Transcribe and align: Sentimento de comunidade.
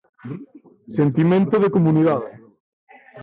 Sentimento 0.97 1.55
de 1.63 1.73
comunidade. 1.75 2.31